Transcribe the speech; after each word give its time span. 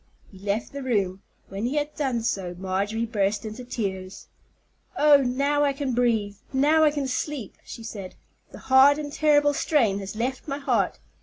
He 0.31 0.39
left 0.39 0.71
the 0.73 0.81
room. 0.81 1.21
When 1.49 1.67
he 1.67 1.75
had 1.75 1.93
done 1.93 2.23
so, 2.23 2.55
Marjorie 2.57 3.05
burst 3.05 3.45
into 3.45 3.63
tears. 3.63 4.29
"Oh, 4.97 5.17
now 5.17 5.63
I 5.63 5.73
can 5.73 5.93
breathe, 5.93 6.37
now 6.51 6.83
I 6.83 6.89
can 6.89 7.07
sleep," 7.07 7.55
she 7.63 7.83
said. 7.83 8.15
"The 8.51 8.57
hard 8.57 8.97
and 8.97 9.13
terrible 9.13 9.53
strain 9.53 9.99
has 9.99 10.15
left 10.15 10.47
my 10.47 10.57
heart. 10.57 10.97